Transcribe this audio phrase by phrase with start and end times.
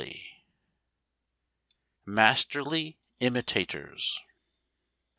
[2.17, 4.19] "]MASTERLY IMITATORS.